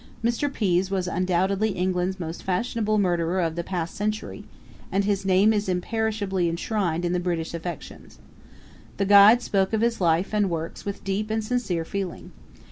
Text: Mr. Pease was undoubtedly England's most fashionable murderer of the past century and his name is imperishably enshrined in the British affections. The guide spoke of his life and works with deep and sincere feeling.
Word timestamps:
Mr. 0.23 0.51
Pease 0.51 0.89
was 0.89 1.07
undoubtedly 1.07 1.73
England's 1.73 2.19
most 2.19 2.41
fashionable 2.41 2.97
murderer 2.97 3.39
of 3.39 3.55
the 3.55 3.63
past 3.63 3.93
century 3.93 4.45
and 4.91 5.03
his 5.03 5.25
name 5.25 5.53
is 5.53 5.69
imperishably 5.69 6.49
enshrined 6.49 7.05
in 7.05 7.13
the 7.13 7.19
British 7.19 7.53
affections. 7.53 8.17
The 8.97 9.05
guide 9.05 9.43
spoke 9.43 9.73
of 9.73 9.81
his 9.81 10.01
life 10.01 10.33
and 10.33 10.49
works 10.49 10.85
with 10.85 11.03
deep 11.03 11.29
and 11.29 11.43
sincere 11.43 11.85
feeling. 11.85 12.31